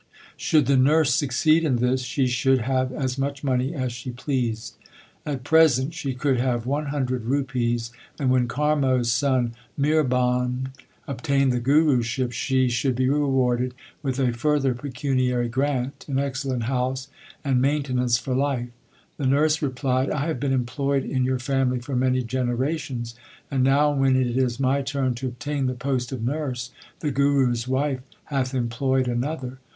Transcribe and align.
Should 0.35 0.65
the 0.65 0.77
nurse 0.77 1.13
succeed 1.13 1.63
in 1.63 1.75
this, 1.75 2.01
she 2.01 2.25
should 2.25 2.61
have 2.61 2.91
as 2.91 3.19
much 3.19 3.43
money 3.43 3.75
as 3.75 3.91
she 3.93 4.09
pleased. 4.09 4.75
At 5.27 5.43
present 5.43 5.93
she 5.93 6.15
could 6.15 6.39
have 6.39 6.65
one 6.65 6.87
hundred 6.87 7.25
rupees, 7.25 7.91
and, 8.17 8.31
when 8.31 8.47
Karmo 8.47 9.01
s 9.01 9.09
son 9.09 9.53
Mihrban 9.77 10.69
obtained 11.07 11.51
the 11.51 11.59
Guruship, 11.59 12.31
she 12.31 12.67
should 12.67 12.95
be 12.95 13.09
rewarded 13.09 13.75
with 14.01 14.17
a 14.19 14.33
further 14.33 14.73
pecuniary 14.73 15.47
grant, 15.47 16.05
an 16.07 16.17
excellent 16.17 16.63
house, 16.63 17.07
and 17.45 17.61
maintenance 17.61 18.17
for 18.17 18.33
life. 18.33 18.69
The 19.17 19.27
nurse 19.27 19.61
replied: 19.61 20.09
I 20.09 20.25
have 20.25 20.39
been 20.39 20.51
employed 20.51 21.05
in 21.05 21.25
your 21.25 21.37
family 21.37 21.79
for 21.79 21.95
many 21.95 22.23
generations, 22.23 23.13
and 23.51 23.63
now 23.63 23.93
when 23.93 24.15
it 24.15 24.35
is 24.35 24.59
my 24.59 24.81
turn 24.81 25.13
to 25.13 25.27
obtain 25.27 25.67
the 25.67 25.75
post 25.75 26.11
of 26.11 26.23
nurse, 26.23 26.71
the 27.01 27.11
Guru 27.11 27.51
s 27.51 27.67
wife 27.67 27.99
hath 28.23 28.55
employed 28.55 29.07
another. 29.07 29.59